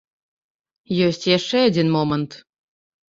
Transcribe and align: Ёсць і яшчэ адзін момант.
Ёсць 1.07 1.21
і 1.27 1.31
яшчэ 1.39 1.57
адзін 1.69 1.87
момант. 1.97 2.31